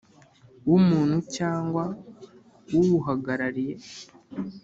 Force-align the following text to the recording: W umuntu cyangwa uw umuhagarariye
W 0.69 0.71
umuntu 0.79 1.17
cyangwa 1.35 1.83
uw 2.71 2.75
umuhagarariye 2.83 3.75